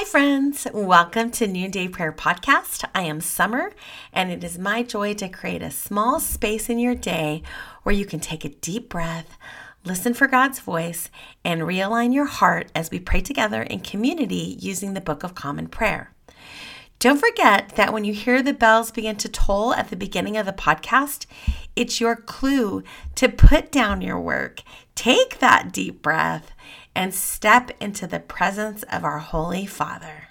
Hi, 0.00 0.06
friends. 0.06 0.66
Welcome 0.72 1.30
to 1.32 1.46
Noonday 1.46 1.88
Prayer 1.88 2.10
Podcast. 2.10 2.88
I 2.94 3.02
am 3.02 3.20
Summer, 3.20 3.70
and 4.14 4.32
it 4.32 4.42
is 4.42 4.58
my 4.58 4.82
joy 4.82 5.12
to 5.12 5.28
create 5.28 5.60
a 5.60 5.70
small 5.70 6.20
space 6.20 6.70
in 6.70 6.78
your 6.78 6.94
day 6.94 7.42
where 7.82 7.94
you 7.94 8.06
can 8.06 8.18
take 8.18 8.42
a 8.42 8.48
deep 8.48 8.88
breath, 8.88 9.36
listen 9.84 10.14
for 10.14 10.26
God's 10.26 10.58
voice, 10.58 11.10
and 11.44 11.60
realign 11.60 12.14
your 12.14 12.24
heart 12.24 12.72
as 12.74 12.90
we 12.90 12.98
pray 12.98 13.20
together 13.20 13.60
in 13.60 13.80
community 13.80 14.56
using 14.58 14.94
the 14.94 15.02
Book 15.02 15.22
of 15.22 15.34
Common 15.34 15.66
Prayer. 15.66 16.14
Don't 16.98 17.20
forget 17.20 17.76
that 17.76 17.92
when 17.92 18.04
you 18.06 18.14
hear 18.14 18.42
the 18.42 18.54
bells 18.54 18.90
begin 18.90 19.16
to 19.16 19.28
toll 19.28 19.74
at 19.74 19.90
the 19.90 19.96
beginning 19.96 20.38
of 20.38 20.46
the 20.46 20.52
podcast, 20.52 21.26
it's 21.76 22.00
your 22.00 22.16
clue 22.16 22.82
to 23.16 23.28
put 23.28 23.70
down 23.70 24.00
your 24.00 24.18
work, 24.18 24.62
take 24.94 25.40
that 25.40 25.72
deep 25.72 26.00
breath, 26.00 26.52
and 26.94 27.14
step 27.14 27.70
into 27.80 28.06
the 28.06 28.20
presence 28.20 28.82
of 28.84 29.04
our 29.04 29.18
Holy 29.18 29.66
Father. 29.66 30.29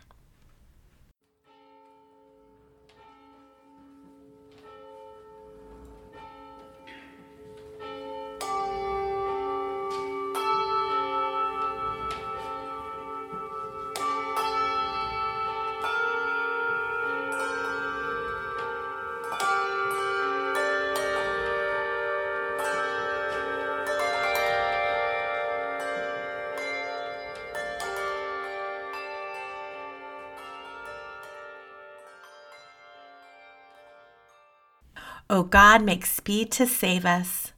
O 35.32 35.44
God, 35.44 35.84
make 35.84 36.08
speed 36.08 36.52
to 36.54 36.66
save 36.66 37.06
us. 37.06 37.54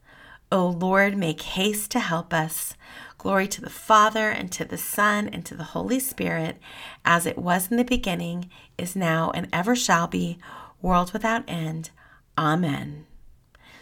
O 0.51 0.67
Lord, 0.67 1.17
make 1.17 1.41
haste 1.41 1.89
to 1.91 1.99
help 2.01 2.33
us. 2.33 2.75
Glory 3.17 3.47
to 3.47 3.61
the 3.61 3.69
Father, 3.69 4.29
and 4.29 4.51
to 4.51 4.65
the 4.65 4.77
Son, 4.77 5.29
and 5.29 5.45
to 5.45 5.55
the 5.55 5.63
Holy 5.63 5.99
Spirit, 5.99 6.57
as 7.05 7.25
it 7.25 7.37
was 7.37 7.71
in 7.71 7.77
the 7.77 7.85
beginning, 7.85 8.49
is 8.77 8.93
now, 8.93 9.31
and 9.33 9.47
ever 9.53 9.73
shall 9.73 10.07
be, 10.07 10.37
world 10.81 11.13
without 11.13 11.45
end. 11.47 11.91
Amen. 12.37 13.05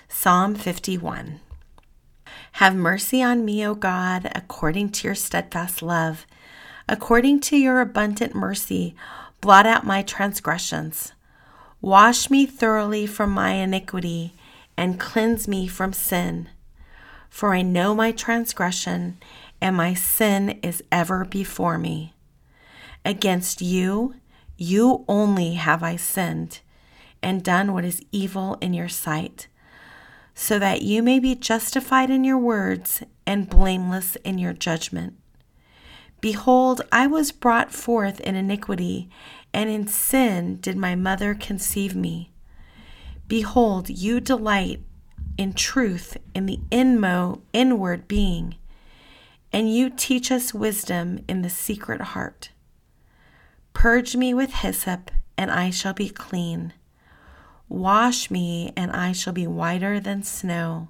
Psalm 0.08 0.54
51 0.54 1.40
Have 2.54 2.76
mercy 2.76 3.24
on 3.24 3.44
me, 3.44 3.66
O 3.66 3.74
God, 3.74 4.32
according 4.36 4.90
to 4.90 5.08
your 5.08 5.16
steadfast 5.16 5.82
love. 5.82 6.28
According 6.88 7.40
to 7.42 7.58
your 7.58 7.82
abundant 7.82 8.36
mercy, 8.36 8.96
blot 9.42 9.66
out 9.66 9.84
my 9.84 10.04
transgressions. 10.04 11.14
Wash 11.82 12.30
me 12.30 12.46
thoroughly 12.46 13.06
from 13.06 13.32
my 13.32 13.52
iniquity 13.52 14.36
and 14.76 15.00
cleanse 15.00 15.48
me 15.48 15.68
from 15.68 15.94
sin. 15.94 16.50
For 17.30 17.54
I 17.54 17.62
know 17.62 17.96
my 17.96 18.12
transgression, 18.12 19.18
and 19.62 19.76
my 19.76 19.94
sin 19.94 20.60
is 20.62 20.84
ever 20.92 21.24
before 21.24 21.78
me. 21.78 22.14
Against 23.06 23.62
you, 23.62 24.16
you 24.58 25.06
only 25.08 25.54
have 25.54 25.84
I 25.84 25.96
sinned, 25.96 26.60
and 27.22 27.44
done 27.44 27.74
what 27.74 27.86
is 27.86 28.02
evil 28.12 28.58
in 28.60 28.74
your 28.74 28.90
sight, 28.90 29.48
so 30.34 30.60
that 30.60 30.82
you 30.82 31.02
may 31.04 31.20
be 31.20 31.36
justified 31.36 32.10
in 32.10 32.24
your 32.24 32.38
words 32.38 33.04
and 33.26 33.50
blameless 33.50 34.18
in 34.18 34.38
your 34.38 34.54
judgment. 34.54 35.14
Behold, 36.22 36.82
I 36.92 37.08
was 37.08 37.32
brought 37.32 37.72
forth 37.72 38.20
in 38.20 38.36
iniquity 38.36 39.10
and 39.54 39.70
in 39.70 39.88
sin 39.88 40.58
did 40.58 40.78
my 40.78 40.96
mother 40.96 41.34
conceive 41.34 41.96
me. 41.96 42.32
Behold, 43.28 43.90
you 43.90 44.20
delight 44.20 44.82
in 45.38 45.54
truth 45.54 46.18
in 46.34 46.46
the 46.46 46.60
inmo 46.72 47.42
inward 47.54 48.08
being, 48.08 48.56
and 49.52 49.74
you 49.74 49.90
teach 49.90 50.32
us 50.32 50.54
wisdom 50.54 51.24
in 51.28 51.42
the 51.42 51.50
secret 51.50 52.02
heart. 52.02 52.50
Purge 53.74 54.16
me 54.16 54.34
with 54.34 54.54
hyssop, 54.56 55.12
and 55.38 55.50
I 55.50 55.70
shall 55.70 55.94
be 55.94 56.10
clean. 56.10 56.74
Wash 57.68 58.30
me, 58.30 58.74
and 58.76 58.92
I 58.92 59.12
shall 59.12 59.34
be 59.34 59.48
whiter 59.48 60.00
than 60.00 60.24
snow. 60.24 60.90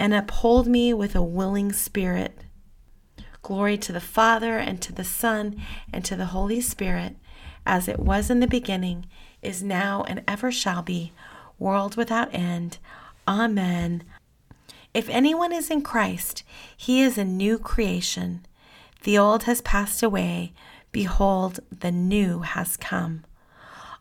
and 0.00 0.14
uphold 0.14 0.66
me 0.66 0.94
with 0.94 1.14
a 1.14 1.22
willing 1.22 1.72
spirit. 1.72 2.38
Glory 3.42 3.76
to 3.76 3.92
the 3.92 4.00
Father, 4.00 4.56
and 4.56 4.80
to 4.80 4.94
the 4.94 5.04
Son, 5.04 5.60
and 5.92 6.02
to 6.06 6.16
the 6.16 6.26
Holy 6.26 6.62
Spirit 6.62 7.16
as 7.66 7.86
it 7.86 8.00
was 8.00 8.30
in 8.30 8.40
the 8.40 8.46
beginning, 8.46 9.04
is 9.42 9.62
now, 9.62 10.02
and 10.08 10.22
ever 10.26 10.50
shall 10.50 10.80
be, 10.80 11.12
world 11.58 11.96
without 11.96 12.34
end. 12.34 12.78
Amen. 13.28 14.02
If 14.94 15.06
anyone 15.10 15.52
is 15.52 15.70
in 15.70 15.82
Christ, 15.82 16.44
he 16.74 17.02
is 17.02 17.18
a 17.18 17.24
new 17.24 17.58
creation. 17.58 18.46
The 19.02 19.18
old 19.18 19.42
has 19.42 19.60
passed 19.60 20.02
away. 20.02 20.54
Behold, 20.92 21.60
the 21.70 21.92
new 21.92 22.40
has 22.40 22.78
come. 22.78 23.24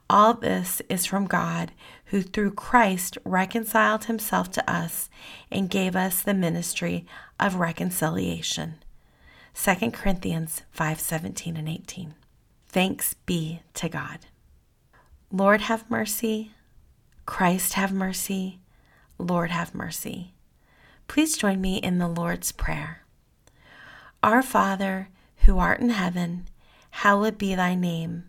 All 0.09 0.33
this 0.33 0.81
is 0.89 1.05
from 1.05 1.27
God, 1.27 1.71
who 2.05 2.23
through 2.23 2.51
Christ 2.51 3.17
reconciled 3.23 4.05
himself 4.05 4.49
to 4.51 4.71
us 4.71 5.07
and 5.51 5.69
gave 5.69 5.95
us 5.95 6.21
the 6.21 6.33
ministry 6.33 7.05
of 7.39 7.55
reconciliation. 7.55 8.83
2 9.53 9.91
Corinthians 9.93 10.63
5:17 10.71 11.55
and 11.57 11.69
18. 11.69 12.15
Thanks 12.67 13.13
be 13.13 13.61
to 13.75 13.87
God. 13.87 14.25
Lord, 15.31 15.61
have 15.61 15.89
mercy. 15.91 16.53
Christ, 17.27 17.73
have 17.73 17.91
mercy. 17.91 18.59
Lord, 19.19 19.51
have 19.51 19.75
mercy. 19.75 20.33
Please 21.07 21.37
join 21.37 21.61
me 21.61 21.77
in 21.77 21.99
the 21.99 22.07
Lord's 22.07 22.51
Prayer. 22.51 23.03
Our 24.23 24.41
Father, 24.41 25.09
who 25.45 25.59
art 25.59 25.81
in 25.81 25.89
heaven, 25.89 26.47
hallowed 26.91 27.37
be 27.37 27.53
thy 27.53 27.75
name. 27.75 28.28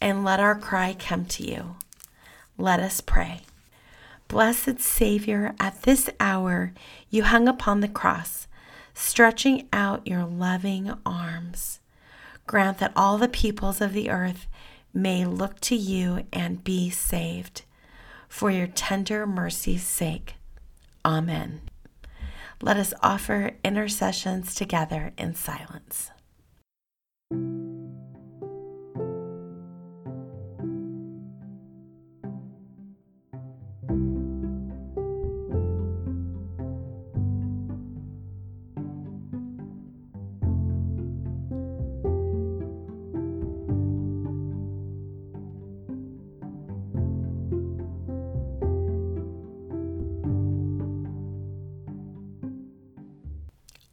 and 0.00 0.24
let 0.24 0.40
our 0.40 0.54
cry 0.54 0.96
come 0.98 1.24
to 1.26 1.42
you. 1.44 1.76
Let 2.56 2.80
us 2.80 3.00
pray. 3.00 3.42
Blessed 4.28 4.80
Savior, 4.80 5.54
at 5.58 5.82
this 5.82 6.08
hour 6.20 6.72
you 7.10 7.24
hung 7.24 7.48
upon 7.48 7.80
the 7.80 7.88
cross, 7.88 8.46
stretching 8.94 9.68
out 9.72 10.06
your 10.06 10.24
loving 10.24 10.92
arms. 11.04 11.80
Grant 12.46 12.78
that 12.78 12.92
all 12.94 13.18
the 13.18 13.28
peoples 13.28 13.80
of 13.80 13.92
the 13.92 14.10
earth 14.10 14.46
may 14.94 15.24
look 15.24 15.60
to 15.60 15.76
you 15.76 16.24
and 16.32 16.64
be 16.64 16.90
saved. 16.90 17.62
For 18.28 18.50
your 18.50 18.68
tender 18.68 19.26
mercy's 19.26 19.82
sake. 19.82 20.34
Amen. 21.04 21.62
Let 22.62 22.76
us 22.76 22.94
offer 23.02 23.52
intercessions 23.64 24.54
together 24.54 25.12
in 25.18 25.34
silence. 25.34 26.10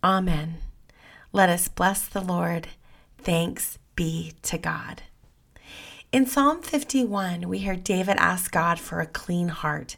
Amen. 0.07 0.59
Let 1.33 1.49
us 1.49 1.67
bless 1.67 2.07
the 2.07 2.21
Lord. 2.21 2.69
Thanks 3.17 3.77
be 3.97 4.31
to 4.43 4.57
God. 4.57 5.03
In 6.13 6.25
Psalm 6.25 6.61
51, 6.61 7.49
we 7.49 7.57
hear 7.57 7.75
David 7.75 8.15
ask 8.17 8.49
God 8.49 8.79
for 8.79 9.01
a 9.01 9.05
clean 9.05 9.49
heart. 9.49 9.97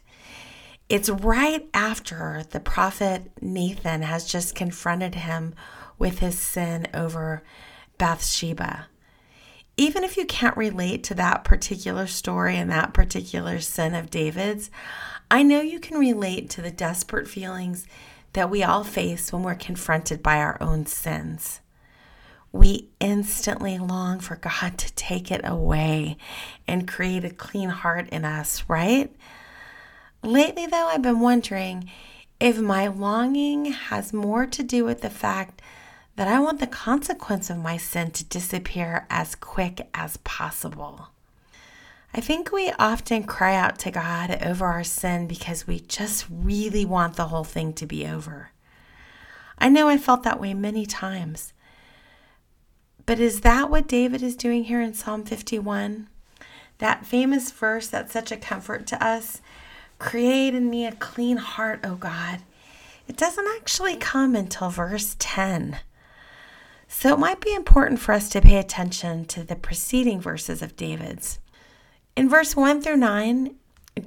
It's 0.88 1.08
right 1.08 1.64
after 1.72 2.42
the 2.50 2.58
prophet 2.58 3.30
Nathan 3.40 4.02
has 4.02 4.24
just 4.24 4.56
confronted 4.56 5.14
him 5.14 5.54
with 5.96 6.18
his 6.18 6.36
sin 6.36 6.88
over 6.92 7.44
Bathsheba. 7.96 8.88
Even 9.76 10.02
if 10.02 10.16
you 10.16 10.26
can't 10.26 10.56
relate 10.56 11.04
to 11.04 11.14
that 11.14 11.44
particular 11.44 12.08
story 12.08 12.56
and 12.56 12.68
that 12.72 12.92
particular 12.92 13.60
sin 13.60 13.94
of 13.94 14.10
David's, 14.10 14.72
I 15.30 15.44
know 15.44 15.60
you 15.60 15.78
can 15.78 15.98
relate 15.98 16.50
to 16.50 16.62
the 16.62 16.72
desperate 16.72 17.28
feelings 17.28 17.86
that 18.32 18.50
we 18.50 18.62
all 18.62 18.84
face 18.84 19.32
when 19.32 19.42
we're 19.42 19.54
confronted 19.54 20.22
by 20.22 20.38
our 20.38 20.56
own 20.60 20.86
sins. 20.86 21.60
We 22.52 22.88
instantly 22.98 23.78
long 23.78 24.18
for 24.20 24.36
God 24.36 24.76
to 24.78 24.92
take 24.94 25.30
it 25.30 25.40
away 25.44 26.16
and 26.66 26.88
create 26.88 27.24
a 27.24 27.30
clean 27.30 27.68
heart 27.68 28.08
in 28.08 28.24
us, 28.24 28.64
right? 28.68 29.14
Lately, 30.22 30.66
though, 30.66 30.88
I've 30.88 31.02
been 31.02 31.20
wondering 31.20 31.90
if 32.40 32.58
my 32.58 32.88
longing 32.88 33.66
has 33.66 34.12
more 34.12 34.46
to 34.46 34.62
do 34.62 34.84
with 34.84 35.02
the 35.02 35.10
fact 35.10 35.62
that 36.16 36.28
I 36.28 36.40
want 36.40 36.60
the 36.60 36.66
consequence 36.66 37.50
of 37.50 37.58
my 37.58 37.76
sin 37.76 38.10
to 38.12 38.24
disappear 38.24 39.06
as 39.08 39.34
quick 39.34 39.88
as 39.94 40.16
possible. 40.18 41.08
I 42.12 42.20
think 42.20 42.50
we 42.50 42.72
often 42.78 43.24
cry 43.24 43.54
out 43.54 43.78
to 43.80 43.90
God 43.90 44.42
over 44.42 44.66
our 44.66 44.84
sin 44.84 45.26
because 45.26 45.66
we 45.66 45.80
just 45.80 46.26
really 46.30 46.84
want 46.84 47.16
the 47.16 47.28
whole 47.28 47.44
thing 47.44 47.72
to 47.74 47.86
be 47.86 48.06
over. 48.06 48.50
I 49.58 49.68
know 49.68 49.88
I 49.88 49.98
felt 49.98 50.22
that 50.24 50.40
way 50.40 50.54
many 50.54 50.86
times. 50.86 51.52
But 53.06 53.20
is 53.20 53.42
that 53.42 53.70
what 53.70 53.88
David 53.88 54.22
is 54.22 54.36
doing 54.36 54.64
here 54.64 54.80
in 54.80 54.94
Psalm 54.94 55.24
51? 55.24 56.08
That 56.78 57.06
famous 57.06 57.50
verse 57.50 57.86
that's 57.86 58.12
such 58.12 58.32
a 58.32 58.36
comfort 58.36 58.86
to 58.88 59.04
us 59.04 59.40
Create 60.00 60.54
in 60.54 60.70
me 60.70 60.86
a 60.86 60.92
clean 60.92 61.36
heart, 61.36 61.80
O 61.84 61.94
God. 61.94 62.40
It 63.06 63.18
doesn't 63.18 63.46
actually 63.56 63.96
come 63.96 64.34
until 64.34 64.70
verse 64.70 65.14
10. 65.18 65.78
So 66.88 67.12
it 67.12 67.18
might 67.18 67.40
be 67.40 67.54
important 67.54 68.00
for 68.00 68.12
us 68.12 68.30
to 68.30 68.40
pay 68.40 68.56
attention 68.56 69.26
to 69.26 69.44
the 69.44 69.56
preceding 69.56 70.18
verses 70.18 70.62
of 70.62 70.74
David's. 70.74 71.38
In 72.20 72.28
verse 72.28 72.54
1 72.54 72.82
through 72.82 72.98
9, 72.98 73.54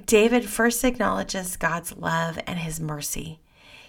David 0.06 0.48
first 0.48 0.84
acknowledges 0.84 1.56
God's 1.56 1.96
love 1.96 2.38
and 2.46 2.60
his 2.60 2.78
mercy. 2.78 3.40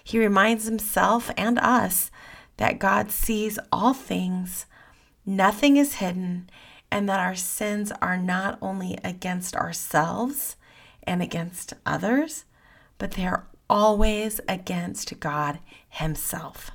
He 0.02 0.18
reminds 0.18 0.64
himself 0.64 1.30
and 1.36 1.60
us 1.60 2.10
that 2.56 2.80
God 2.80 3.12
sees 3.12 3.56
all 3.70 3.94
things, 3.94 4.66
nothing 5.24 5.76
is 5.76 5.94
hidden, 6.02 6.50
and 6.90 7.08
that 7.08 7.20
our 7.20 7.36
sins 7.36 7.92
are 8.02 8.16
not 8.16 8.58
only 8.60 8.98
against 9.04 9.54
ourselves 9.54 10.56
and 11.04 11.22
against 11.22 11.74
others, 11.86 12.46
but 12.98 13.12
they 13.12 13.28
are 13.28 13.46
always 13.70 14.40
against 14.48 15.20
God 15.20 15.60
Himself. 15.88 16.72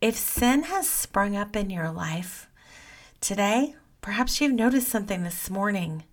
If 0.00 0.16
sin 0.16 0.64
has 0.64 0.88
sprung 0.88 1.36
up 1.36 1.54
in 1.54 1.70
your 1.70 1.92
life 1.92 2.48
today, 3.20 3.76
Perhaps 4.00 4.40
you've 4.40 4.52
noticed 4.52 4.88
something 4.88 5.22
this 5.22 5.50
morning. 5.50 6.04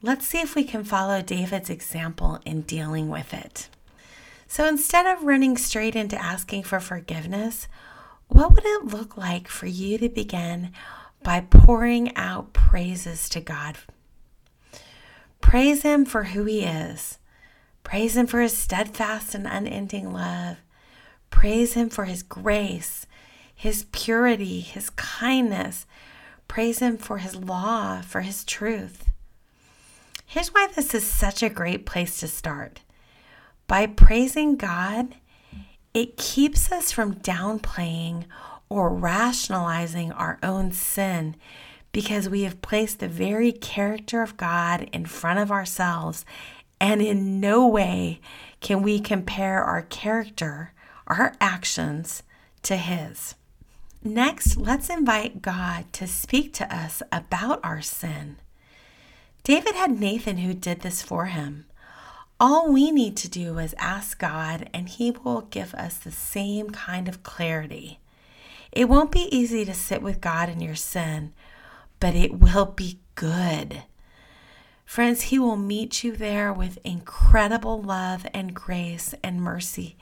Let's 0.00 0.26
see 0.26 0.40
if 0.40 0.54
we 0.54 0.64
can 0.64 0.84
follow 0.84 1.20
David's 1.20 1.70
example 1.70 2.38
in 2.44 2.62
dealing 2.62 3.08
with 3.08 3.34
it. 3.34 3.68
So 4.46 4.66
instead 4.66 5.06
of 5.06 5.24
running 5.24 5.56
straight 5.58 5.94
into 5.94 6.20
asking 6.20 6.62
for 6.62 6.80
forgiveness, 6.80 7.68
what 8.28 8.54
would 8.54 8.64
it 8.64 8.86
look 8.86 9.16
like 9.16 9.48
for 9.48 9.66
you 9.66 9.98
to 9.98 10.08
begin 10.08 10.72
by 11.22 11.40
pouring 11.40 12.14
out 12.16 12.52
praises 12.52 13.28
to 13.30 13.40
God? 13.40 13.76
Praise 15.40 15.82
Him 15.82 16.04
for 16.04 16.24
who 16.24 16.44
He 16.44 16.64
is. 16.64 17.18
Praise 17.84 18.16
Him 18.16 18.26
for 18.26 18.40
His 18.40 18.56
steadfast 18.56 19.34
and 19.34 19.46
unending 19.46 20.12
love. 20.12 20.58
Praise 21.30 21.74
Him 21.74 21.90
for 21.90 22.04
His 22.04 22.22
grace, 22.22 23.06
His 23.54 23.86
purity, 23.92 24.60
His 24.60 24.90
kindness, 24.90 25.86
Praise 26.48 26.80
Him 26.80 26.96
for 26.96 27.18
His 27.18 27.36
law, 27.36 28.00
for 28.00 28.22
His 28.22 28.44
truth. 28.44 29.10
Here's 30.26 30.52
why 30.52 30.68
this 30.74 30.94
is 30.94 31.06
such 31.06 31.42
a 31.42 31.48
great 31.48 31.86
place 31.86 32.18
to 32.20 32.28
start. 32.28 32.80
By 33.66 33.86
praising 33.86 34.56
God, 34.56 35.14
it 35.94 36.16
keeps 36.16 36.72
us 36.72 36.90
from 36.90 37.16
downplaying 37.16 38.24
or 38.68 38.90
rationalizing 38.90 40.12
our 40.12 40.38
own 40.42 40.72
sin 40.72 41.36
because 41.92 42.28
we 42.28 42.42
have 42.42 42.60
placed 42.60 43.00
the 43.00 43.08
very 43.08 43.52
character 43.52 44.22
of 44.22 44.36
God 44.36 44.88
in 44.92 45.06
front 45.06 45.38
of 45.38 45.50
ourselves, 45.50 46.24
and 46.80 47.00
in 47.00 47.40
no 47.40 47.66
way 47.66 48.20
can 48.60 48.82
we 48.82 49.00
compare 49.00 49.62
our 49.64 49.82
character, 49.82 50.72
our 51.06 51.34
actions, 51.40 52.22
to 52.62 52.76
His. 52.76 53.34
Next, 54.02 54.56
let's 54.56 54.88
invite 54.88 55.42
God 55.42 55.92
to 55.94 56.06
speak 56.06 56.52
to 56.54 56.74
us 56.74 57.02
about 57.10 57.60
our 57.64 57.82
sin. 57.82 58.36
David 59.42 59.74
had 59.74 59.98
Nathan 59.98 60.38
who 60.38 60.54
did 60.54 60.80
this 60.80 61.02
for 61.02 61.26
him. 61.26 61.64
All 62.40 62.72
we 62.72 62.92
need 62.92 63.16
to 63.16 63.28
do 63.28 63.58
is 63.58 63.74
ask 63.78 64.16
God, 64.16 64.70
and 64.72 64.88
He 64.88 65.10
will 65.10 65.40
give 65.40 65.74
us 65.74 65.98
the 65.98 66.12
same 66.12 66.70
kind 66.70 67.08
of 67.08 67.24
clarity. 67.24 67.98
It 68.70 68.88
won't 68.88 69.10
be 69.10 69.28
easy 69.36 69.64
to 69.64 69.74
sit 69.74 70.02
with 70.02 70.20
God 70.20 70.48
in 70.48 70.60
your 70.60 70.76
sin, 70.76 71.32
but 71.98 72.14
it 72.14 72.38
will 72.38 72.66
be 72.66 73.00
good. 73.16 73.82
Friends, 74.84 75.22
He 75.22 75.38
will 75.40 75.56
meet 75.56 76.04
you 76.04 76.12
there 76.12 76.52
with 76.52 76.78
incredible 76.84 77.82
love 77.82 78.24
and 78.32 78.54
grace 78.54 79.16
and 79.24 79.42
mercy 79.42 79.96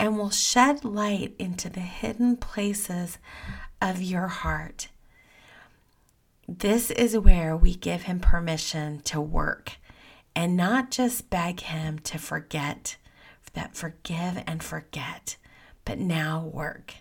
and 0.00 0.16
will 0.16 0.30
shed 0.30 0.82
light 0.82 1.34
into 1.38 1.68
the 1.68 1.80
hidden 1.80 2.34
places 2.34 3.18
of 3.82 4.00
your 4.00 4.28
heart. 4.28 4.88
This 6.48 6.90
is 6.90 7.18
where 7.18 7.54
we 7.54 7.74
give 7.74 8.02
Him 8.02 8.18
permission 8.18 9.00
to 9.02 9.20
work 9.20 9.76
and 10.34 10.56
not 10.56 10.90
just 10.90 11.28
beg 11.28 11.60
Him 11.60 11.98
to 11.98 12.16
forget, 12.16 12.96
that 13.52 13.76
forgive 13.76 14.42
and 14.46 14.62
forget, 14.62 15.36
but 15.84 15.98
now 15.98 16.50
work. 16.50 16.94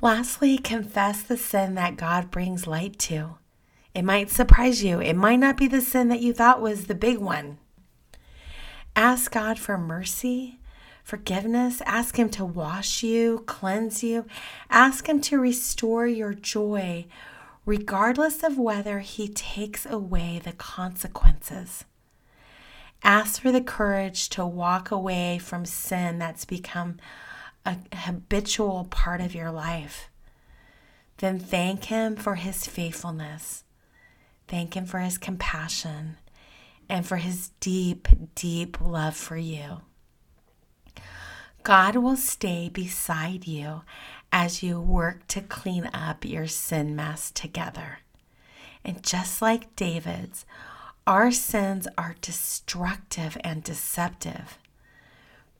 Lastly, 0.00 0.58
confess 0.58 1.20
the 1.20 1.36
sin 1.36 1.74
that 1.74 1.96
God 1.96 2.30
brings 2.30 2.68
light 2.68 2.96
to. 3.00 3.38
It 3.92 4.02
might 4.02 4.30
surprise 4.30 4.84
you. 4.84 5.00
It 5.00 5.16
might 5.16 5.40
not 5.40 5.56
be 5.56 5.66
the 5.66 5.80
sin 5.80 6.08
that 6.08 6.20
you 6.20 6.32
thought 6.32 6.62
was 6.62 6.86
the 6.86 6.94
big 6.94 7.18
one. 7.18 7.58
Ask 8.94 9.32
God 9.32 9.58
for 9.58 9.76
mercy 9.76 10.60
forgiveness. 11.02 11.82
Ask 11.86 12.16
Him 12.16 12.28
to 12.30 12.44
wash 12.44 13.02
you, 13.02 13.44
cleanse 13.46 14.02
you. 14.02 14.26
Ask 14.70 15.08
Him 15.08 15.20
to 15.22 15.38
restore 15.38 16.06
your 16.06 16.34
joy, 16.34 17.06
regardless 17.66 18.42
of 18.42 18.58
whether 18.58 19.00
He 19.00 19.28
takes 19.28 19.86
away 19.86 20.40
the 20.42 20.52
consequences. 20.52 21.84
Ask 23.04 23.42
for 23.42 23.50
the 23.50 23.60
courage 23.60 24.28
to 24.30 24.46
walk 24.46 24.90
away 24.90 25.38
from 25.38 25.64
sin 25.64 26.18
that's 26.18 26.44
become 26.44 26.98
a 27.66 27.76
habitual 27.94 28.86
part 28.90 29.20
of 29.20 29.34
your 29.34 29.50
life. 29.50 30.08
Then 31.18 31.38
thank 31.38 31.84
Him 31.84 32.16
for 32.16 32.36
His 32.36 32.66
faithfulness. 32.66 33.64
Thank 34.48 34.74
Him 34.74 34.86
for 34.86 35.00
His 35.00 35.18
compassion 35.18 36.16
and 36.88 37.06
for 37.06 37.16
His 37.16 37.50
deep, 37.60 38.08
deep 38.34 38.80
love 38.80 39.16
for 39.16 39.36
you. 39.36 39.82
God 41.62 41.96
will 41.96 42.16
stay 42.16 42.68
beside 42.68 43.46
you 43.46 43.82
as 44.32 44.62
you 44.62 44.80
work 44.80 45.26
to 45.28 45.40
clean 45.40 45.88
up 45.92 46.24
your 46.24 46.46
sin 46.46 46.96
mess 46.96 47.30
together. 47.30 48.00
And 48.84 49.02
just 49.02 49.40
like 49.40 49.76
David's, 49.76 50.44
our 51.06 51.30
sins 51.30 51.86
are 51.96 52.16
destructive 52.20 53.36
and 53.44 53.62
deceptive. 53.62 54.58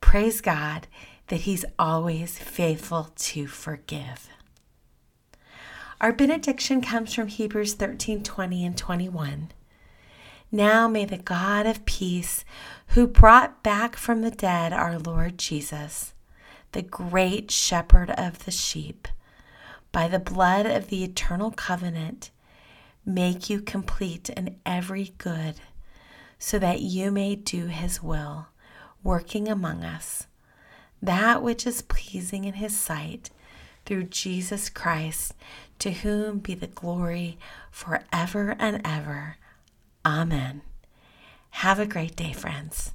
Praise 0.01 0.41
God 0.41 0.87
that 1.27 1.41
He's 1.41 1.63
always 1.79 2.37
faithful 2.37 3.09
to 3.15 3.47
forgive. 3.47 4.29
Our 6.01 6.11
benediction 6.11 6.81
comes 6.81 7.13
from 7.13 7.27
Hebrews 7.29 7.75
13 7.75 8.23
20 8.23 8.65
and 8.65 8.77
21. 8.77 9.51
Now 10.53 10.87
may 10.87 11.05
the 11.05 11.17
God 11.17 11.65
of 11.65 11.83
peace, 11.83 12.45
who 12.89 13.07
brought 13.07 13.63
back 13.63 13.95
from 13.95 14.21
the 14.21 14.29
dead 14.29 14.71
our 14.71 14.99
Lord 14.99 15.39
Jesus, 15.39 16.13
the 16.73 16.83
great 16.83 17.49
shepherd 17.49 18.11
of 18.11 18.45
the 18.45 18.51
sheep, 18.51 19.07
by 19.91 20.07
the 20.07 20.19
blood 20.19 20.67
of 20.67 20.89
the 20.89 21.03
eternal 21.03 21.49
covenant, 21.49 22.29
make 23.03 23.49
you 23.49 23.61
complete 23.61 24.29
in 24.29 24.59
every 24.63 25.15
good, 25.17 25.55
so 26.37 26.59
that 26.59 26.81
you 26.81 27.09
may 27.09 27.35
do 27.35 27.65
his 27.65 28.03
will, 28.03 28.49
working 29.03 29.47
among 29.47 29.83
us 29.83 30.27
that 31.03 31.43
which 31.43 31.67
is 31.67 31.81
pleasing 31.81 32.45
in 32.45 32.53
his 32.53 32.77
sight 32.77 33.29
through 33.85 34.03
Jesus 34.03 34.69
Christ, 34.69 35.33
to 35.79 35.91
whom 35.91 36.39
be 36.39 36.53
the 36.53 36.67
glory 36.67 37.37
forever 37.69 38.55
and 38.57 38.79
ever. 38.85 39.35
Amen. 40.05 40.61
Have 41.51 41.79
a 41.79 41.85
great 41.85 42.15
day, 42.15 42.33
friends. 42.33 42.91